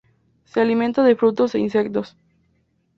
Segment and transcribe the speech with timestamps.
[0.45, 2.17] Se alimenta de frutos e insectos.